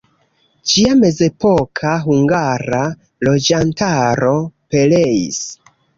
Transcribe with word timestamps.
Ĝia 0.69 0.93
mezepoka 1.01 1.91
hungara 2.07 2.81
loĝantaro 3.29 4.35
pereis. 4.73 5.41